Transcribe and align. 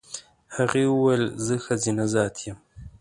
هغې 0.55 0.83
وویل 0.89 1.23
زه 1.45 1.53
ښځینه 1.65 2.03
ذات 2.13 2.35
یم. 2.45 2.57